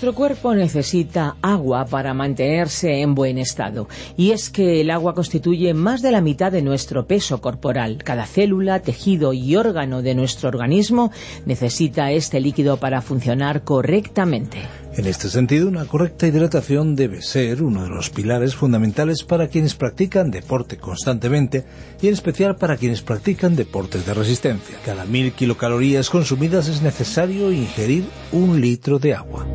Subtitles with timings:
[0.00, 3.86] Nuestro cuerpo necesita agua para mantenerse en buen estado.
[4.16, 7.98] Y es que el agua constituye más de la mitad de nuestro peso corporal.
[8.02, 11.12] Cada célula, tejido y órgano de nuestro organismo
[11.44, 14.60] necesita este líquido para funcionar correctamente.
[14.96, 19.76] En este sentido, una correcta hidratación debe ser uno de los pilares fundamentales para quienes
[19.76, 21.64] practican deporte constantemente
[22.02, 24.76] y en especial para quienes practican deportes de resistencia.
[24.84, 29.46] Cada mil kilocalorías consumidas es necesario ingerir un litro de agua.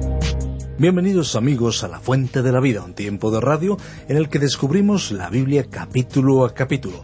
[0.77, 4.39] Bienvenidos amigos a La Fuente de la Vida, un tiempo de radio en el que
[4.39, 7.03] descubrimos la Biblia capítulo a capítulo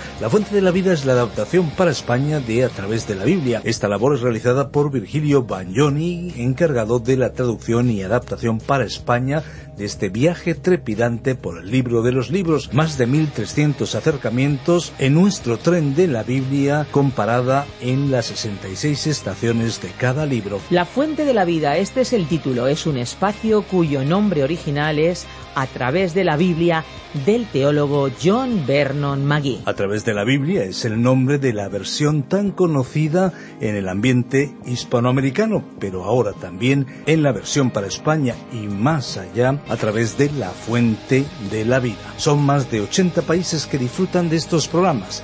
[0.21, 3.25] La Fuente de la Vida es la adaptación para España de A través de la
[3.25, 3.59] Biblia.
[3.63, 9.41] Esta labor es realizada por Virgilio Bagnoni, encargado de la traducción y adaptación para España
[9.75, 12.71] de este viaje trepidante por el libro de los libros.
[12.71, 19.81] Más de 1.300 acercamientos en nuestro tren de la Biblia comparada en las 66 estaciones
[19.81, 20.59] de cada libro.
[20.69, 24.99] La Fuente de la Vida, este es el título, es un espacio cuyo nombre original
[24.99, 26.85] es A través de la Biblia
[27.25, 29.61] del teólogo John Vernon Magee.
[29.65, 33.89] A través de la Biblia es el nombre de la versión tan conocida en el
[33.89, 40.17] ambiente hispanoamericano, pero ahora también en la versión para España y más allá a través
[40.17, 42.13] de la fuente de la vida.
[42.17, 45.23] Son más de 80 países que disfrutan de estos programas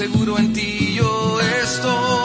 [0.00, 2.19] seguro en ti yo estoy.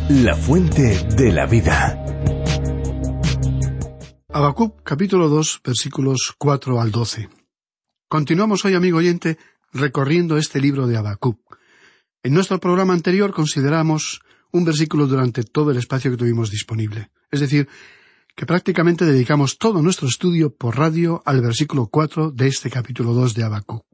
[0.09, 2.34] La fuente de la vida.
[4.37, 7.29] Habacuc capítulo 2 versículos 4 al 12.
[8.09, 9.39] Continuamos hoy, amigo oyente,
[9.73, 11.39] recorriendo este libro de Habacuc.
[12.21, 17.13] En nuestro programa anterior consideramos un versículo durante todo el espacio que tuvimos disponible.
[17.31, 17.69] Es decir,
[18.35, 23.35] que prácticamente dedicamos todo nuestro estudio por radio al versículo cuatro de este capítulo dos
[23.35, 23.87] de Habacuc.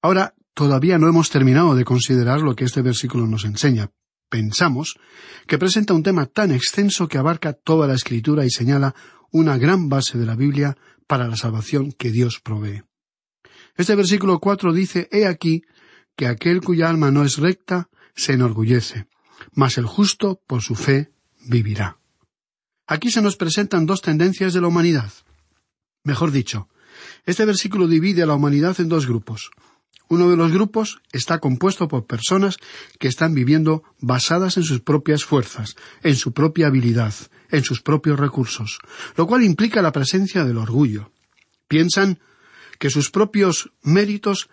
[0.00, 3.90] Ahora, todavía no hemos terminado de considerar lo que este versículo nos enseña.
[4.30, 4.96] Pensamos
[5.46, 8.94] que presenta un tema tan extenso que abarca toda la escritura y señala
[9.32, 12.82] una gran base de la Biblia para la salvación que Dios provee.
[13.76, 15.62] Este versículo cuatro dice He aquí
[16.16, 19.06] que aquel cuya alma no es recta se enorgullece,
[19.52, 21.12] mas el justo por su fe
[21.46, 21.98] vivirá.
[22.86, 25.12] Aquí se nos presentan dos tendencias de la humanidad.
[26.04, 26.68] Mejor dicho,
[27.24, 29.50] este versículo divide a la humanidad en dos grupos.
[30.08, 32.56] Uno de los grupos está compuesto por personas
[32.98, 37.14] que están viviendo basadas en sus propias fuerzas, en su propia habilidad,
[37.50, 38.78] en sus propios recursos,
[39.16, 41.12] lo cual implica la presencia del orgullo.
[41.68, 42.18] Piensan
[42.78, 44.48] que sus propios méritos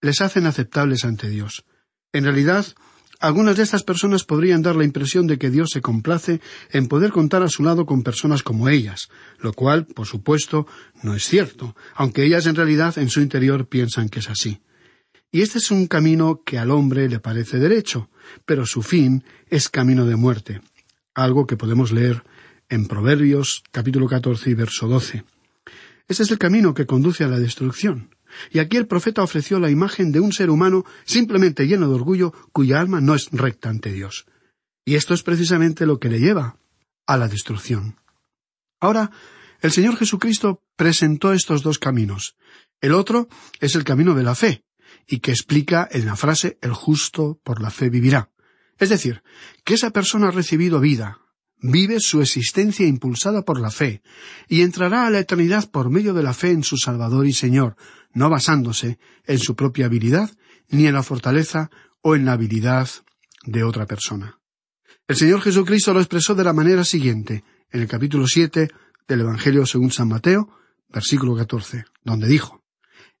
[0.00, 1.64] les hacen aceptables ante Dios.
[2.12, 2.66] En realidad,
[3.20, 6.40] algunas de estas personas podrían dar la impresión de que Dios se complace
[6.70, 9.08] en poder contar a su lado con personas como ellas,
[9.40, 10.66] lo cual, por supuesto,
[11.02, 14.60] no es cierto, aunque ellas en realidad en su interior piensan que es así.
[15.32, 18.08] Y este es un camino que al hombre le parece derecho,
[18.46, 20.60] pero su fin es camino de muerte,
[21.22, 22.22] algo que podemos leer
[22.68, 25.24] en Proverbios capítulo catorce y verso doce.
[26.06, 28.14] Ese es el camino que conduce a la destrucción.
[28.50, 32.32] Y aquí el profeta ofreció la imagen de un ser humano simplemente lleno de orgullo
[32.52, 34.26] cuya alma no es recta ante Dios.
[34.84, 36.58] Y esto es precisamente lo que le lleva
[37.06, 37.96] a la destrucción.
[38.80, 39.10] Ahora,
[39.60, 42.36] el Señor Jesucristo presentó estos dos caminos.
[42.80, 43.28] El otro
[43.60, 44.62] es el camino de la fe,
[45.06, 48.30] y que explica en la frase el justo por la fe vivirá.
[48.78, 49.22] Es decir,
[49.64, 51.18] que esa persona ha recibido vida,
[51.60, 54.02] vive su existencia impulsada por la fe,
[54.48, 57.76] y entrará a la eternidad por medio de la fe en su Salvador y Señor,
[58.12, 60.30] no basándose en su propia habilidad,
[60.68, 61.70] ni en la fortaleza
[62.02, 62.88] o en la habilidad
[63.44, 64.38] de otra persona.
[65.06, 68.68] El Señor Jesucristo lo expresó de la manera siguiente, en el capítulo siete
[69.06, 70.48] del Evangelio según San Mateo,
[70.88, 72.62] versículo catorce, donde dijo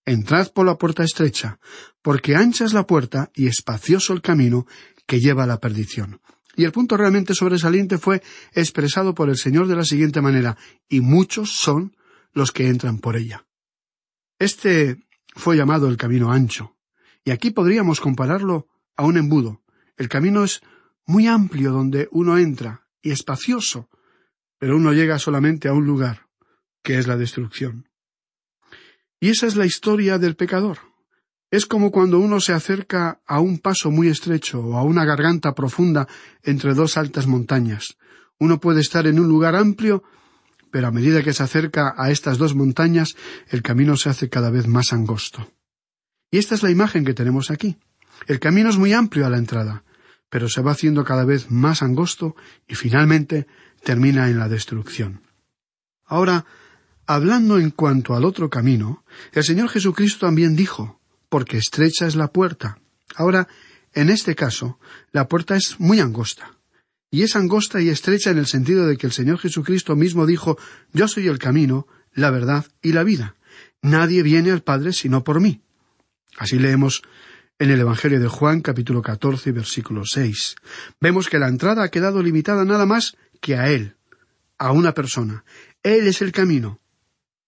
[0.04, 1.58] Entrad por la puerta estrecha,
[2.00, 4.66] porque ancha es la puerta y espacioso el camino
[5.08, 6.20] que lleva a la perdición.
[6.54, 8.22] Y el punto realmente sobresaliente fue
[8.52, 11.96] expresado por el Señor de la siguiente manera, y muchos son
[12.32, 13.46] los que entran por ella.
[14.38, 14.98] Este
[15.34, 16.76] fue llamado el camino ancho,
[17.24, 19.62] y aquí podríamos compararlo a un embudo.
[19.96, 20.60] El camino es
[21.06, 23.88] muy amplio donde uno entra, y espacioso,
[24.58, 26.26] pero uno llega solamente a un lugar,
[26.82, 27.88] que es la destrucción.
[29.20, 30.78] Y esa es la historia del pecador.
[31.50, 35.54] Es como cuando uno se acerca a un paso muy estrecho o a una garganta
[35.54, 36.06] profunda
[36.42, 37.96] entre dos altas montañas.
[38.38, 40.02] Uno puede estar en un lugar amplio,
[40.70, 43.16] pero a medida que se acerca a estas dos montañas,
[43.48, 45.50] el camino se hace cada vez más angosto.
[46.30, 47.78] Y esta es la imagen que tenemos aquí.
[48.26, 49.84] El camino es muy amplio a la entrada,
[50.28, 52.36] pero se va haciendo cada vez más angosto
[52.66, 53.46] y finalmente
[53.82, 55.22] termina en la destrucción.
[56.04, 56.44] Ahora,
[57.06, 60.97] hablando en cuanto al otro camino, el Señor Jesucristo también dijo,
[61.28, 62.78] porque estrecha es la puerta.
[63.14, 63.48] Ahora,
[63.94, 64.78] en este caso,
[65.12, 66.54] la puerta es muy angosta.
[67.10, 70.58] Y es angosta y estrecha en el sentido de que el Señor Jesucristo mismo dijo,
[70.92, 73.34] Yo soy el camino, la verdad y la vida.
[73.80, 75.62] Nadie viene al Padre sino por mí.
[76.36, 77.02] Así leemos
[77.58, 80.56] en el Evangelio de Juan capítulo 14 versículo 6.
[81.00, 83.96] Vemos que la entrada ha quedado limitada nada más que a Él,
[84.58, 85.44] a una persona.
[85.82, 86.80] Él es el camino.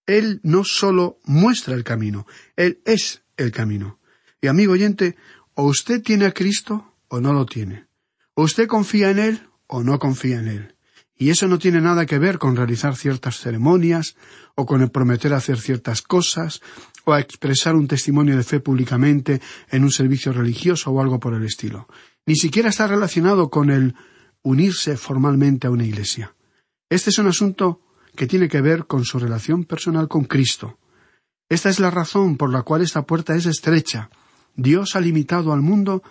[0.07, 3.99] Él no solo muestra el camino, Él es el camino.
[4.41, 5.15] Y amigo oyente,
[5.53, 7.87] o usted tiene a Cristo o no lo tiene.
[8.33, 10.75] O usted confía en Él o no confía en Él.
[11.15, 14.15] Y eso no tiene nada que ver con realizar ciertas ceremonias,
[14.55, 16.61] o con el prometer hacer ciertas cosas,
[17.05, 21.35] o a expresar un testimonio de fe públicamente en un servicio religioso o algo por
[21.35, 21.87] el estilo.
[22.25, 23.95] Ni siquiera está relacionado con el
[24.41, 26.35] unirse formalmente a una iglesia.
[26.89, 27.81] Este es un asunto
[28.15, 30.79] que tiene que ver con su relación personal con Cristo.
[31.51, 34.09] Esta es la razón por la cual esta puerta es estrecha.
[34.55, 36.01] Dios ha limitado al mundo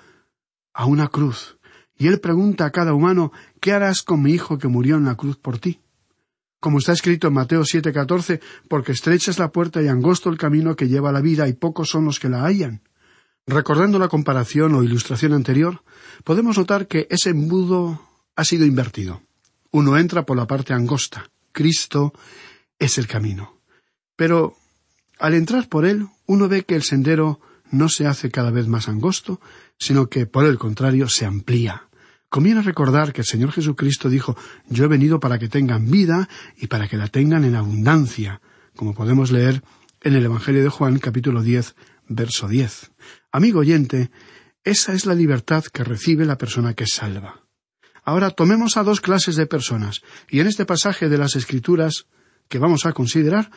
[0.75, 1.57] a una cruz,
[1.97, 5.15] y Él pregunta a cada humano ¿Qué harás con mi hijo que murió en la
[5.15, 5.81] cruz por ti?
[6.61, 10.77] Como está escrito en Mateo 7:14, porque estrecha es la puerta y angosto el camino
[10.77, 12.83] que lleva a la vida y pocos son los que la hallan.
[13.47, 15.83] Recordando la comparación o ilustración anterior,
[16.23, 17.99] podemos notar que ese embudo
[18.37, 19.23] ha sido invertido.
[19.71, 21.31] Uno entra por la parte angosta.
[21.51, 22.13] Cristo
[22.79, 23.57] es el camino.
[24.17, 24.60] Pero
[25.21, 28.89] al entrar por él, uno ve que el sendero no se hace cada vez más
[28.89, 29.41] angosto,
[29.79, 31.85] sino que, por el contrario, se amplía.
[32.29, 34.37] Conviene recordar que el Señor Jesucristo dijo
[34.69, 38.41] Yo he venido para que tengan vida y para que la tengan en abundancia,
[38.77, 39.63] como podemos leer
[40.01, 41.75] en el Evangelio de Juan capítulo diez,
[42.09, 42.93] verso diez.
[43.33, 44.11] Amigo oyente,
[44.65, 47.43] esa es la libertad que recibe la persona que salva.
[48.05, 52.07] Ahora tomemos a dos clases de personas, y en este pasaje de las Escrituras
[52.49, 53.51] que vamos a considerar,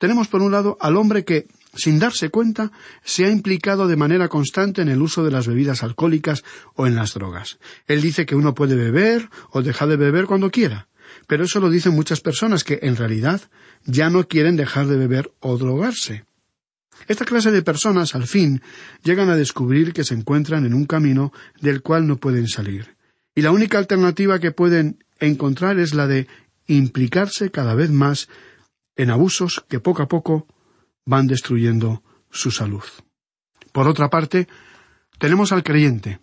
[0.00, 2.72] tenemos por un lado al hombre que, sin darse cuenta,
[3.04, 6.42] se ha implicado de manera constante en el uso de las bebidas alcohólicas
[6.74, 7.60] o en las drogas.
[7.86, 10.88] Él dice que uno puede beber o dejar de beber cuando quiera,
[11.28, 13.42] pero eso lo dicen muchas personas que, en realidad,
[13.84, 16.24] ya no quieren dejar de beber o drogarse.
[17.06, 18.60] Esta clase de personas, al fin,
[19.04, 23.00] llegan a descubrir que se encuentran en un camino del cual no pueden salir
[23.34, 26.26] y la única alternativa que pueden encontrar es la de
[26.66, 28.28] implicarse cada vez más
[29.02, 30.46] en abusos que poco a poco
[31.06, 32.84] van destruyendo su salud.
[33.72, 34.46] Por otra parte,
[35.18, 36.20] tenemos al creyente.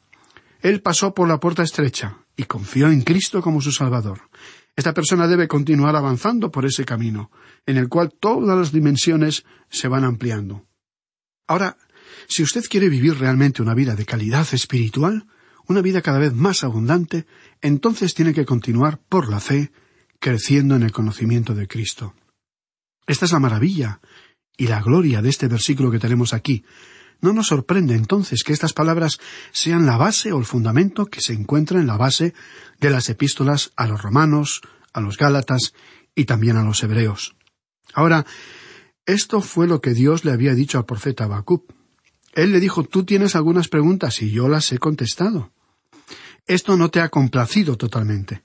[0.61, 4.29] Él pasó por la puerta estrecha y confió en Cristo como su Salvador.
[4.75, 7.31] Esta persona debe continuar avanzando por ese camino,
[7.65, 10.67] en el cual todas las dimensiones se van ampliando.
[11.47, 11.77] Ahora,
[12.27, 15.25] si usted quiere vivir realmente una vida de calidad espiritual,
[15.67, 17.25] una vida cada vez más abundante,
[17.61, 19.71] entonces tiene que continuar por la fe,
[20.19, 22.13] creciendo en el conocimiento de Cristo.
[23.07, 24.01] Esta es la maravilla
[24.57, 26.65] y la gloria de este versículo que tenemos aquí.
[27.21, 29.19] No nos sorprende entonces que estas palabras
[29.51, 32.33] sean la base o el fundamento que se encuentra en la base
[32.79, 34.61] de las epístolas a los romanos,
[34.93, 35.73] a los gálatas
[36.13, 37.35] y también a los hebreos.
[37.93, 38.25] Ahora,
[39.05, 41.73] esto fue lo que Dios le había dicho al profeta Habacuc.
[42.33, 45.53] Él le dijo, tú tienes algunas preguntas y yo las he contestado.
[46.45, 48.43] Esto no te ha complacido totalmente,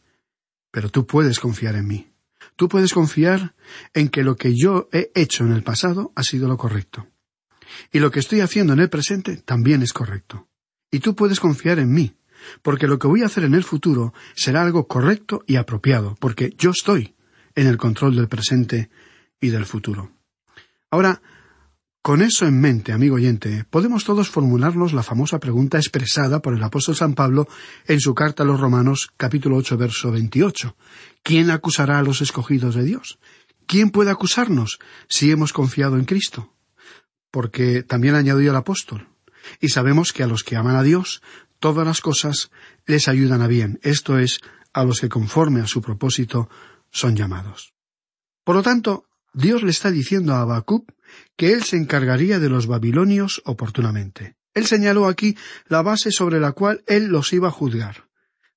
[0.71, 2.12] pero tú puedes confiar en mí.
[2.56, 3.54] Tú puedes confiar
[3.94, 7.06] en que lo que yo he hecho en el pasado ha sido lo correcto.
[7.90, 10.49] Y lo que estoy haciendo en el presente también es correcto.
[10.90, 12.16] Y tú puedes confiar en mí,
[12.62, 16.54] porque lo que voy a hacer en el futuro será algo correcto y apropiado, porque
[16.58, 17.14] yo estoy
[17.54, 18.90] en el control del presente
[19.40, 20.12] y del futuro.
[20.90, 21.22] Ahora,
[22.02, 26.62] con eso en mente, amigo oyente, podemos todos formularnos la famosa pregunta expresada por el
[26.62, 27.49] apóstol San Pablo
[27.87, 30.76] en su carta a los Romanos capítulo ocho verso veintiocho.
[31.23, 33.18] ¿Quién acusará a los escogidos de Dios?
[33.66, 34.78] ¿Quién puede acusarnos
[35.09, 36.52] si hemos confiado en Cristo?
[37.32, 39.09] porque también añadió el apóstol.
[39.59, 41.23] Y sabemos que a los que aman a Dios,
[41.59, 42.52] todas las cosas
[42.87, 44.40] les ayudan a bien, esto es,
[44.73, 46.49] a los que conforme a su propósito
[46.90, 47.73] son llamados.
[48.44, 50.92] Por lo tanto, Dios le está diciendo a Habacuc
[51.36, 54.36] que él se encargaría de los babilonios oportunamente.
[54.54, 55.36] Él señaló aquí
[55.66, 58.08] la base sobre la cual él los iba a juzgar.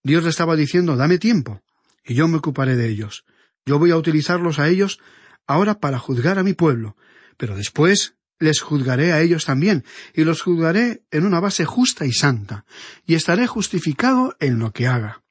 [0.03, 1.61] Dios le estaba diciendo dame tiempo,
[2.03, 3.25] y yo me ocuparé de ellos.
[3.65, 4.99] Yo voy a utilizarlos a ellos
[5.47, 6.95] ahora para juzgar a mi pueblo,
[7.37, 12.11] pero después les juzgaré a ellos también, y los juzgaré en una base justa y
[12.11, 12.65] santa,
[13.05, 15.23] y estaré justificado en lo que haga.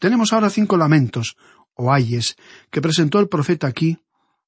[0.00, 1.36] Tenemos ahora cinco lamentos,
[1.74, 2.36] o ayes,
[2.70, 3.98] que presentó el profeta aquí,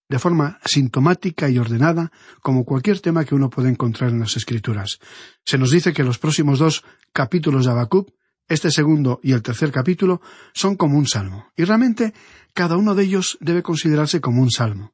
[0.09, 4.99] de forma sintomática y ordenada, como cualquier tema que uno puede encontrar en las Escrituras.
[5.45, 8.11] Se nos dice que los próximos dos capítulos de Habacuc,
[8.49, 10.21] este segundo y el tercer capítulo,
[10.55, 12.15] son como un salmo, y realmente
[12.55, 14.93] cada uno de ellos debe considerarse como un salmo.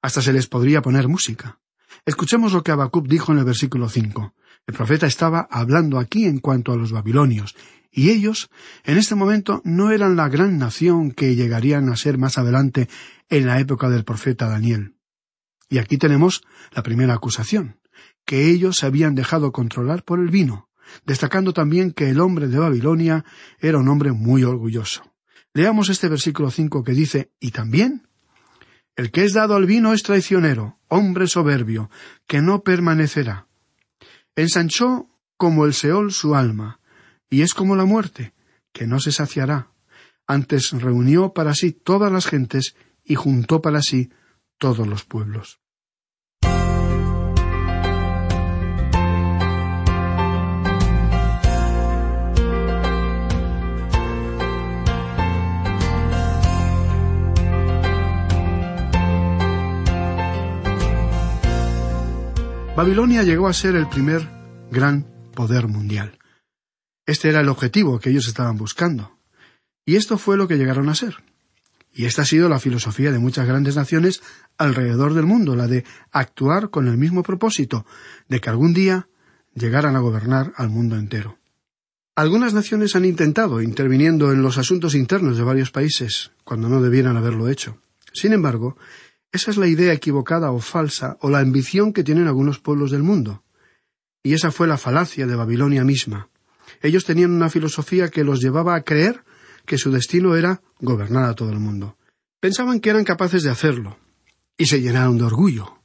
[0.00, 1.58] Hasta se les podría poner música.
[2.06, 4.34] Escuchemos lo que Habacuc dijo en el versículo cinco.
[4.66, 7.54] El profeta estaba hablando aquí en cuanto a los babilonios,
[7.96, 8.50] y ellos,
[8.84, 12.88] en este momento, no eran la gran nación que llegarían a ser más adelante
[13.28, 14.96] en la época del profeta Daniel.
[15.68, 16.42] Y aquí tenemos
[16.72, 17.80] la primera acusación,
[18.24, 20.68] que ellos se habían dejado controlar por el vino,
[21.04, 23.24] destacando también que el hombre de Babilonia
[23.58, 25.02] era un hombre muy orgulloso.
[25.52, 28.06] Leamos este versículo cinco que dice, y también
[28.96, 31.90] el que es dado al vino es traicionero, hombre soberbio,
[32.26, 33.46] que no permanecerá.
[34.34, 36.80] Ensanchó como el Seol su alma,
[37.28, 38.32] y es como la muerte,
[38.72, 39.70] que no se saciará.
[40.26, 42.74] Antes reunió para sí todas las gentes
[43.06, 44.10] y juntó para sí
[44.58, 45.60] todos los pueblos.
[62.76, 64.28] Babilonia llegó a ser el primer
[64.70, 66.18] gran poder mundial.
[67.06, 69.18] Este era el objetivo que ellos estaban buscando.
[69.86, 71.16] Y esto fue lo que llegaron a ser.
[71.96, 74.20] Y esta ha sido la filosofía de muchas grandes naciones
[74.58, 75.82] alrededor del mundo, la de
[76.12, 77.86] actuar con el mismo propósito,
[78.28, 79.08] de que algún día
[79.54, 81.38] llegaran a gobernar al mundo entero.
[82.14, 87.16] Algunas naciones han intentado, interviniendo en los asuntos internos de varios países, cuando no debieran
[87.16, 87.78] haberlo hecho.
[88.12, 88.76] Sin embargo,
[89.32, 93.04] esa es la idea equivocada o falsa o la ambición que tienen algunos pueblos del
[93.04, 93.42] mundo.
[94.22, 96.28] Y esa fue la falacia de Babilonia misma.
[96.82, 99.24] Ellos tenían una filosofía que los llevaba a creer
[99.66, 101.96] que su destino era gobernar a todo el mundo.
[102.40, 103.98] Pensaban que eran capaces de hacerlo,
[104.56, 105.78] y se llenaron de orgullo,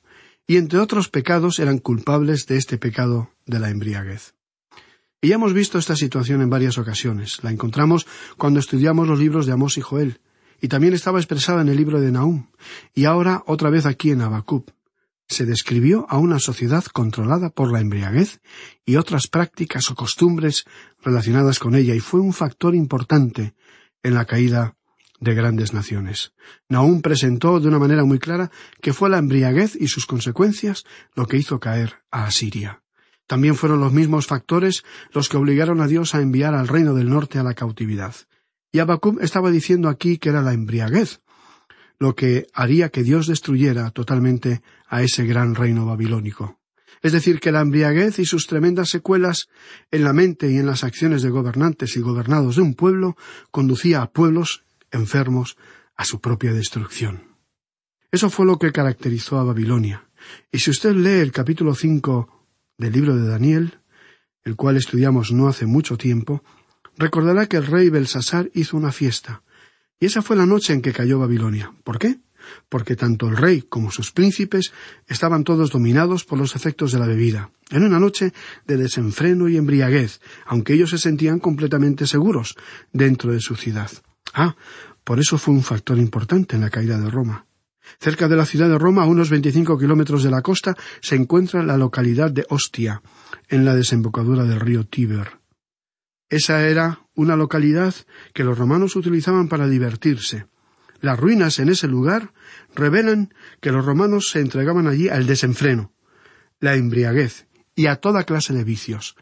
[0.48, 4.34] y entre otros pecados eran culpables de este pecado de la embriaguez.
[5.22, 7.44] Y ya hemos visto esta situación en varias ocasiones.
[7.44, 10.20] La encontramos cuando estudiamos los libros de Amós y Joel,
[10.62, 12.48] y también estaba expresada en el libro de Nahum,
[12.94, 14.72] y ahora otra vez aquí en Habacuc.
[15.32, 18.42] Se describió a una sociedad controlada por la embriaguez
[18.86, 20.66] y otras prácticas o costumbres
[21.02, 23.54] relacionadas con ella, y fue un factor importante
[24.04, 24.76] en la caída
[25.22, 26.34] de grandes naciones.
[26.68, 30.84] Nahum presentó de una manera muy clara que fue la embriaguez y sus consecuencias
[31.16, 32.84] lo que hizo caer a Asiria.
[33.26, 37.10] También fueron los mismos factores los que obligaron a Dios a enviar al reino del
[37.10, 38.16] norte a la cautividad.
[38.74, 41.22] Y Abacum estaba diciendo aquí que era la embriaguez,
[42.02, 46.60] lo que haría que Dios destruyera totalmente a ese gran reino babilónico.
[47.02, 49.48] Es decir, que la embriaguez y sus tremendas secuelas
[49.90, 53.16] en la mente y en las acciones de gobernantes y gobernados de un pueblo
[53.50, 55.58] conducía a pueblos enfermos
[55.96, 57.38] a su propia destrucción.
[58.12, 60.10] Eso fue lo que caracterizó a Babilonia.
[60.52, 62.46] Y si usted lee el capítulo cinco
[62.78, 63.80] del libro de Daniel,
[64.44, 66.44] el cual estudiamos no hace mucho tiempo,
[66.98, 69.44] recordará que el rey Belsasar hizo una fiesta,
[70.00, 71.74] y esa fue la noche en que cayó Babilonia.
[71.84, 72.20] ¿Por qué?
[72.70, 74.72] Porque tanto el rey como sus príncipes
[75.08, 78.34] estaban todos dominados por los efectos de la bebida, en una noche
[78.66, 82.56] de desenfreno y embriaguez, aunque ellos se sentían completamente seguros
[82.92, 83.92] dentro de su ciudad.
[84.34, 84.56] Ah,
[85.04, 87.46] por eso fue un factor importante en la caída de Roma.
[88.00, 91.64] Cerca de la ciudad de Roma, a unos veinticinco kilómetros de la costa, se encuentra
[91.64, 93.02] la localidad de Ostia,
[93.50, 95.40] en la desembocadura del río Tíber.
[96.30, 97.94] Esa era una localidad
[98.34, 100.46] que los romanos utilizaban para divertirse.
[101.02, 102.32] Las ruinas en ese lugar
[102.76, 105.92] revelan que los romanos se entregaban allí al desenfreno,
[106.60, 109.16] la embriaguez y a toda clase de vicios.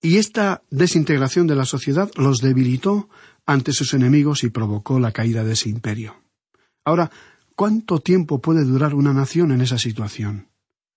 [0.00, 3.08] Y esta desintegración de la sociedad los debilitó
[3.46, 6.16] ante sus enemigos y provocó la caída de ese imperio.
[6.84, 7.10] Ahora,
[7.54, 10.48] ¿cuánto tiempo puede durar una nación en esa situación?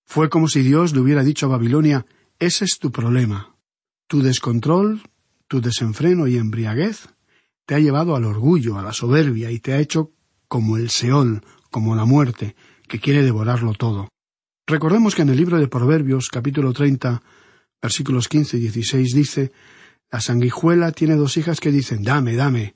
[0.04, 2.04] Fue como si Dios le hubiera dicho a Babilonia
[2.38, 3.56] ese es tu problema.
[4.08, 5.02] Tu descontrol,
[5.48, 7.08] tu desenfreno y embriaguez
[7.64, 10.12] te ha llevado al orgullo, a la soberbia, y te ha hecho
[10.48, 12.56] como el Seol, como la muerte,
[12.88, 14.08] que quiere devorarlo todo.
[14.66, 17.22] Recordemos que en el libro de Proverbios, capítulo 30,
[17.80, 19.52] versículos 15 y 16, dice,
[20.10, 22.74] La sanguijuela tiene dos hijas que dicen, dame, dame.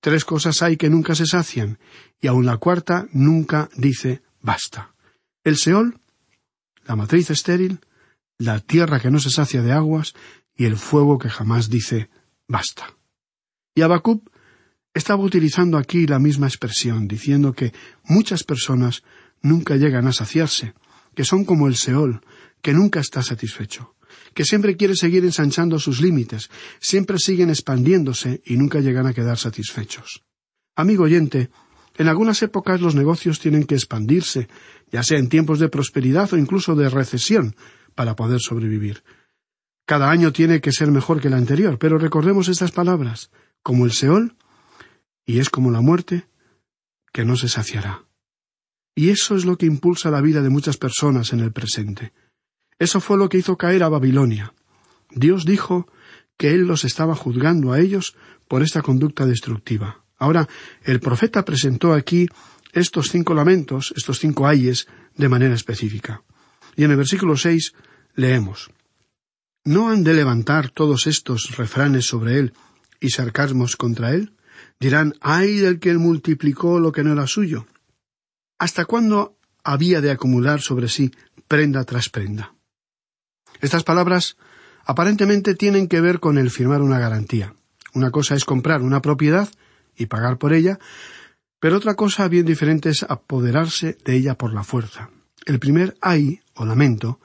[0.00, 1.78] Tres cosas hay que nunca se sacian,
[2.20, 4.94] y aun la cuarta nunca dice, basta.
[5.44, 6.00] El Seol,
[6.84, 7.80] la matriz estéril,
[8.38, 10.14] la tierra que no se sacia de aguas,
[10.56, 12.10] y el fuego que jamás dice,
[12.48, 12.96] basta.
[13.74, 14.28] Y Abacub
[14.94, 17.72] estaba utilizando aquí la misma expresión, diciendo que
[18.04, 19.02] muchas personas
[19.40, 20.74] nunca llegan a saciarse,
[21.14, 22.20] que son como el Seol,
[22.60, 23.94] que nunca está satisfecho,
[24.34, 26.50] que siempre quiere seguir ensanchando sus límites,
[26.80, 30.22] siempre siguen expandiéndose y nunca llegan a quedar satisfechos.
[30.76, 31.50] Amigo oyente,
[31.96, 34.48] en algunas épocas los negocios tienen que expandirse,
[34.90, 37.56] ya sea en tiempos de prosperidad o incluso de recesión,
[37.94, 39.02] para poder sobrevivir.
[39.84, 43.30] Cada año tiene que ser mejor que el anterior, pero recordemos estas palabras,
[43.62, 44.36] como el Seol,
[45.24, 46.26] y es como la muerte,
[47.12, 48.04] que no se saciará.
[48.94, 52.12] Y eso es lo que impulsa la vida de muchas personas en el presente.
[52.78, 54.54] Eso fue lo que hizo caer a Babilonia.
[55.10, 55.86] Dios dijo
[56.36, 58.16] que Él los estaba juzgando a ellos
[58.48, 60.04] por esta conducta destructiva.
[60.18, 60.48] Ahora,
[60.84, 62.28] el profeta presentó aquí
[62.72, 66.22] estos cinco lamentos, estos cinco ayes, de manera específica.
[66.76, 67.74] Y en el versículo seis
[68.14, 68.70] leemos
[69.64, 72.52] ¿No han de levantar todos estos refranes sobre él
[73.00, 74.32] y sarcasmos contra él?
[74.82, 77.66] Dirán ay del que multiplicó lo que no era suyo.
[78.58, 81.12] ¿Hasta cuándo había de acumular sobre sí
[81.46, 82.56] prenda tras prenda?
[83.60, 84.36] Estas palabras
[84.84, 87.54] aparentemente tienen que ver con el firmar una garantía.
[87.94, 89.48] Una cosa es comprar una propiedad
[89.96, 90.80] y pagar por ella,
[91.60, 95.10] pero otra cosa bien diferente es apoderarse de ella por la fuerza.
[95.46, 97.20] El primer ay, o lamento,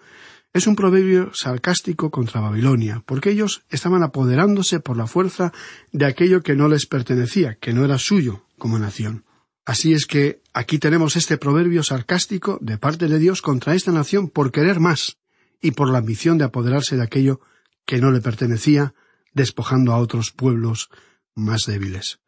[0.53, 5.53] es un proverbio sarcástico contra Babilonia, porque ellos estaban apoderándose por la fuerza
[5.91, 9.25] de aquello que no les pertenecía, que no era suyo como nación.
[9.65, 14.29] Así es que aquí tenemos este proverbio sarcástico de parte de Dios contra esta nación
[14.29, 15.17] por querer más
[15.61, 17.41] y por la ambición de apoderarse de aquello
[17.85, 18.93] que no le pertenecía,
[19.33, 20.89] despojando a otros pueblos
[21.35, 22.19] más débiles.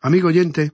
[0.00, 0.72] Amigo oyente,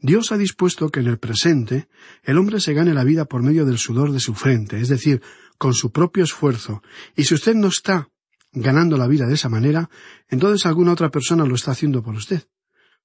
[0.00, 1.88] Dios ha dispuesto que en el presente
[2.22, 5.22] el hombre se gane la vida por medio del sudor de su frente, es decir,
[5.58, 6.82] con su propio esfuerzo,
[7.14, 8.08] y si usted no está
[8.52, 9.90] ganando la vida de esa manera,
[10.28, 12.46] entonces alguna otra persona lo está haciendo por usted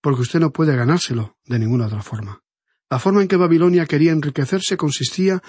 [0.03, 2.43] porque usted no puede ganárselo de ninguna otra forma.
[2.89, 5.41] La forma en que Babilonia quería enriquecerse consistía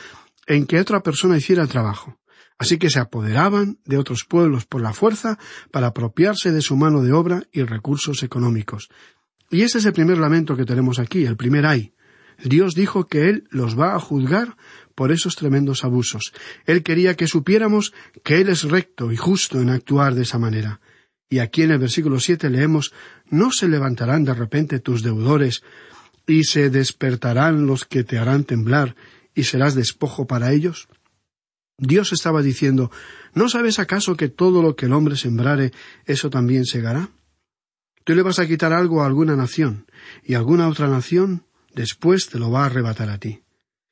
[0.47, 2.21] en que otra persona hiciera el trabajo.
[2.57, 5.41] Así que se apoderaban de otros pueblos por la fuerza
[5.73, 8.91] para apropiarse de su mano de obra y recursos económicos.
[9.51, 11.93] Y ese es el primer lamento que tenemos aquí, el primer ay.
[12.43, 14.57] Dios dijo que Él los va a juzgar
[14.95, 16.33] por esos tremendos abusos.
[16.67, 17.93] Él quería que supiéramos
[18.23, 20.81] que Él es recto y justo en actuar de esa manera.
[21.29, 22.93] Y aquí en el versículo siete leemos
[23.31, 25.63] ¿No se levantarán de repente tus deudores
[26.27, 28.95] y se despertarán los que te harán temblar
[29.35, 30.89] y serás despojo para ellos?
[31.77, 32.91] Dios estaba diciendo
[33.33, 35.73] ¿No sabes acaso que todo lo que el hombre sembrare,
[36.07, 37.09] eso también segará?
[38.05, 39.87] Tú le vas a quitar algo a alguna nación,
[40.23, 41.45] y alguna otra nación
[41.75, 43.43] después te lo va a arrebatar a ti.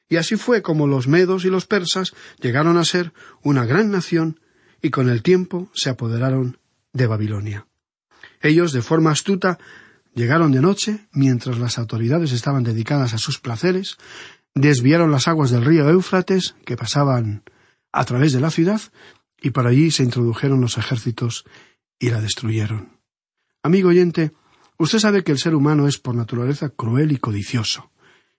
[0.09, 4.41] Y así fue como los medos y los persas llegaron a ser una gran nación,
[4.83, 6.59] y con el tiempo se apoderaron
[6.93, 7.67] de Babilonia.
[8.41, 9.59] Ellos, de forma astuta,
[10.15, 13.97] llegaron de noche, mientras las autoridades estaban dedicadas a sus placeres,
[14.55, 17.45] desviaron las aguas del río Éufrates, que pasaban
[17.93, 18.81] a través de la ciudad,
[19.41, 21.45] y por allí se introdujeron los ejércitos
[21.99, 23.01] y la destruyeron.
[23.63, 24.33] Amigo oyente,
[24.83, 27.91] usted sabe que el ser humano es por naturaleza cruel y codicioso.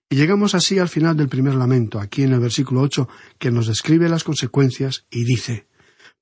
[0.09, 3.07] Y llegamos así al final del primer lamento, aquí en el versículo ocho,
[3.39, 5.67] que nos describe las consecuencias y dice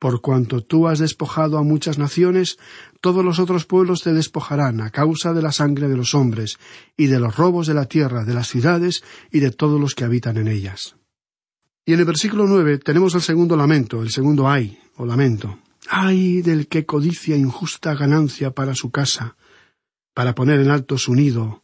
[0.02, 2.58] por cuanto tú has despojado a muchas naciones,
[3.02, 6.58] todos los otros pueblos te despojarán a causa de la sangre de los hombres,
[6.98, 10.04] y de los robos de la tierra, de las ciudades, y de todos los que
[10.04, 10.96] habitan en ellas.
[11.86, 15.60] Y en el versículo nueve tenemos el segundo lamento, el segundo ay, o lamento.
[15.88, 19.36] Ay del que codicia injusta ganancia para su casa,
[20.14, 21.64] para poner en alto su nido,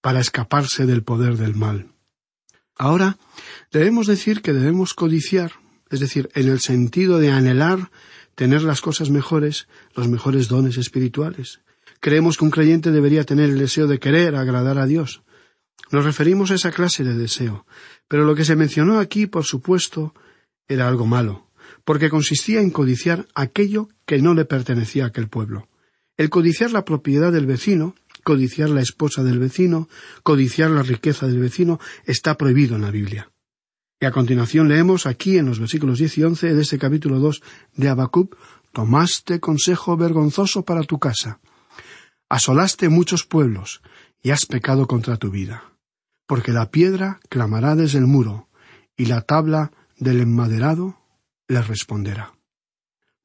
[0.00, 1.92] para escaparse del poder del mal.
[2.76, 3.18] Ahora
[3.70, 5.52] debemos decir que debemos codiciar
[5.92, 7.90] es decir, en el sentido de anhelar
[8.34, 11.60] tener las cosas mejores, los mejores dones espirituales.
[12.00, 15.22] Creemos que un creyente debería tener el deseo de querer agradar a Dios.
[15.90, 17.66] Nos referimos a esa clase de deseo,
[18.08, 20.14] pero lo que se mencionó aquí, por supuesto,
[20.66, 21.50] era algo malo,
[21.84, 25.68] porque consistía en codiciar aquello que no le pertenecía a aquel pueblo.
[26.16, 27.94] El codiciar la propiedad del vecino,
[28.24, 29.88] codiciar la esposa del vecino,
[30.22, 33.30] codiciar la riqueza del vecino, está prohibido en la Biblia.
[34.00, 37.42] Y a continuación leemos aquí en los versículos diez y once de este capítulo dos
[37.74, 38.36] de Abacub
[38.72, 41.40] Tomaste consejo vergonzoso para tu casa.
[42.28, 43.82] Asolaste muchos pueblos
[44.22, 45.74] y has pecado contra tu vida.
[46.26, 48.48] Porque la piedra clamará desde el muro
[48.96, 50.98] y la tabla del enmaderado
[51.48, 52.32] les responderá.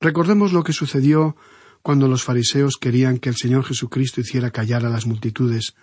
[0.02, 1.38] Recordemos lo que sucedió
[1.82, 5.76] cuando los fariseos querían que el Señor Jesucristo hiciera callar a las multitudes,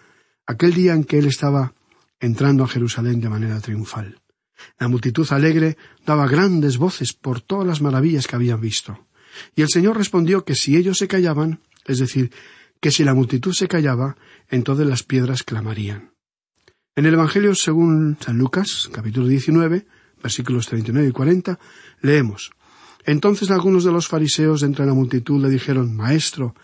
[0.47, 1.75] aquel día en que Él estaba
[2.21, 4.21] entrando a Jerusalén de manera triunfal.
[4.79, 5.77] La multitud alegre
[6.07, 9.07] daba grandes voces por todas las maravillas que habían visto.
[9.57, 12.31] Y el Señor respondió que si ellos se callaban, es decir,
[12.81, 14.17] que si la multitud se callaba,
[14.49, 16.13] entonces las piedras clamarían.
[16.97, 19.87] En el Evangelio según San Lucas, capítulo 19,
[20.23, 21.59] versículos 39 y 40,
[22.03, 22.53] leemos
[23.05, 26.55] Entonces algunos de los fariseos entre la multitud le dijeron Maestro,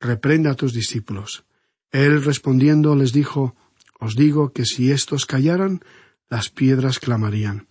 [0.00, 1.44] reprenda a tus discípulos.
[1.90, 3.54] Él respondiendo les dijo
[4.00, 5.80] Os digo que si éstos callaran,
[6.28, 7.68] las piedras clamarían.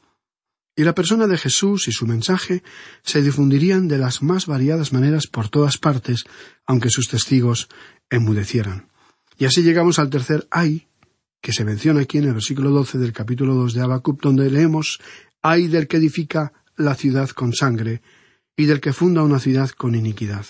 [0.76, 2.64] Y la persona de Jesús y su mensaje
[3.04, 6.24] se difundirían de las más variadas maneras por todas partes,
[6.66, 7.70] aunque sus testigos
[8.10, 8.90] enmudecieran.
[9.38, 10.88] Y así llegamos al tercer ay,
[11.42, 15.00] que se menciona aquí en el versículo doce del capítulo dos de Habacuc, donde leemos
[15.42, 18.02] ay del que edifica la ciudad con sangre
[18.56, 20.46] y del que funda una ciudad con iniquidad.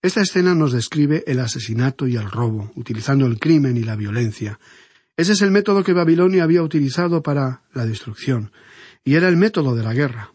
[0.00, 4.58] Esta escena nos describe el asesinato y el robo, utilizando el crimen y la violencia.
[5.16, 8.50] Ese es el método que Babilonia había utilizado para la destrucción
[9.04, 10.32] y era el método de la guerra.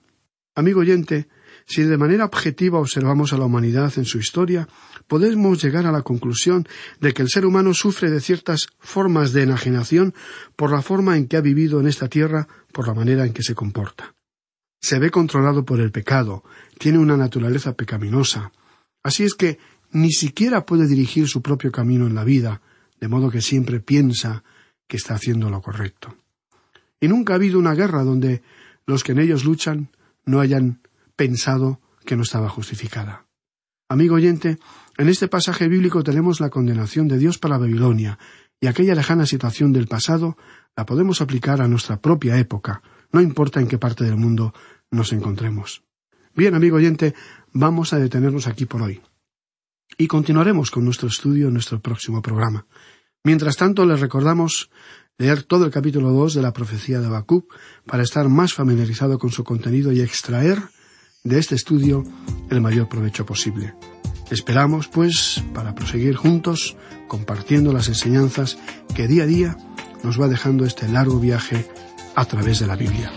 [0.56, 1.28] Amigo oyente,
[1.66, 4.70] si de manera objetiva observamos a la humanidad en su historia,
[5.08, 6.66] podemos llegar a la conclusión
[7.02, 10.14] de que el ser humano sufre de ciertas formas de enajenación
[10.56, 13.44] por la forma en que ha vivido en esta tierra, por la manera en que
[13.44, 14.17] se comporta.
[14.80, 16.44] Se ve controlado por el pecado,
[16.78, 18.52] tiene una naturaleza pecaminosa.
[19.04, 19.60] Así es que
[19.92, 22.62] ni siquiera puede dirigir su propio camino en la vida,
[23.00, 24.44] de modo que siempre piensa
[24.88, 26.16] que está haciendo lo correcto.
[27.00, 28.42] Y nunca ha habido una guerra donde
[28.86, 29.90] los que en ellos luchan
[30.26, 30.82] no hayan
[31.16, 33.26] pensado que no estaba justificada.
[33.90, 34.58] Amigo oyente,
[34.98, 38.18] en este pasaje bíblico tenemos la condenación de Dios para Babilonia,
[38.60, 40.38] y aquella lejana situación del pasado
[40.76, 42.82] la podemos aplicar a nuestra propia época,
[43.12, 44.54] no importa en qué parte del mundo
[44.92, 45.84] nos encontremos.
[46.36, 47.14] Bien, amigo oyente,
[47.54, 49.02] vamos a detenernos aquí por hoy.
[49.98, 52.66] Y continuaremos con nuestro estudio en nuestro próximo programa.
[53.24, 54.70] Mientras tanto, les recordamos
[55.18, 57.52] leer todo el capítulo 2 de la profecía de Habacuc
[57.86, 60.60] para estar más familiarizado con su contenido y extraer
[61.24, 62.04] de este estudio
[62.50, 63.74] el mayor provecho posible.
[64.30, 66.76] Esperamos, pues, para proseguir juntos
[67.08, 68.58] compartiendo las enseñanzas
[68.94, 69.58] que día a día
[70.04, 71.66] nos va dejando este largo viaje
[72.18, 73.12] a través de la Biblia.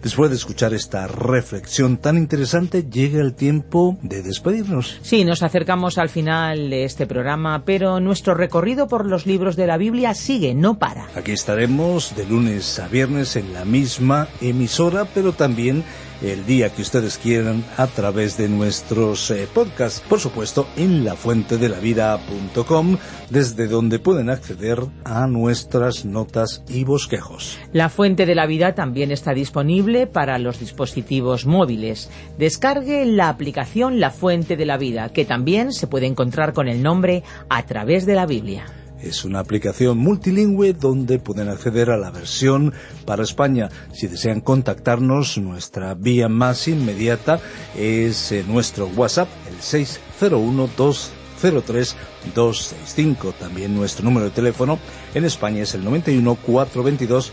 [0.00, 4.98] Después de escuchar esta reflexión tan interesante, llega el tiempo de despedirnos.
[5.02, 9.66] Sí, nos acercamos al final de este programa, pero nuestro recorrido por los libros de
[9.66, 11.08] la Biblia sigue, no para.
[11.16, 15.84] Aquí estaremos de lunes a viernes en la misma emisora, pero también
[16.22, 22.96] el día que ustedes quieran a través de nuestros eh, podcasts, por supuesto en lafuentedelavida.com,
[23.30, 27.58] desde donde pueden acceder a nuestras notas y bosquejos.
[27.72, 32.10] La Fuente de la Vida también está disponible para los dispositivos móviles.
[32.38, 36.82] Descargue la aplicación La Fuente de la Vida, que también se puede encontrar con el
[36.82, 38.79] nombre a través de la Biblia.
[39.02, 42.74] Es una aplicación multilingüe donde pueden acceder a la versión
[43.06, 43.68] para España.
[43.92, 47.40] Si desean contactarnos, nuestra vía más inmediata
[47.76, 51.96] es eh, nuestro WhatsApp, el 601 203
[52.34, 53.32] 265.
[53.38, 54.78] También nuestro número de teléfono
[55.14, 57.32] en España es el 91 422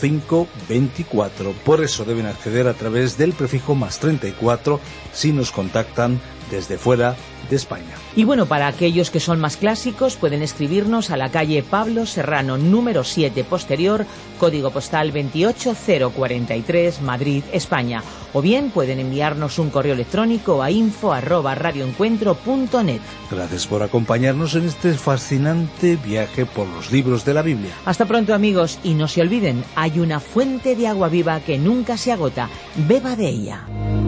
[0.00, 1.52] 0524.
[1.64, 4.80] Por eso deben acceder a través del prefijo más 34
[5.12, 6.20] si nos contactan
[6.50, 7.16] desde fuera
[7.48, 7.94] de España.
[8.14, 12.58] Y bueno, para aquellos que son más clásicos, pueden escribirnos a la calle Pablo Serrano,
[12.58, 14.04] número 7 posterior,
[14.38, 18.02] código postal 28043, Madrid, España.
[18.32, 23.00] O bien pueden enviarnos un correo electrónico a info arroba radioencuentro.net.
[23.30, 27.72] Gracias por acompañarnos en este fascinante viaje por los libros de la Biblia.
[27.84, 31.96] Hasta pronto amigos y no se olviden, hay una fuente de agua viva que nunca
[31.96, 32.48] se agota.
[32.76, 34.07] Beba de ella.